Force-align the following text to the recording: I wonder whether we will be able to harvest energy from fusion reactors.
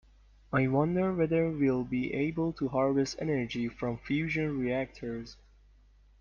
I 0.51 0.67
wonder 0.67 1.13
whether 1.13 1.51
we 1.51 1.69
will 1.69 1.83
be 1.83 2.11
able 2.15 2.53
to 2.53 2.69
harvest 2.69 3.17
energy 3.21 3.67
from 3.69 3.99
fusion 3.99 4.57
reactors. 4.59 5.37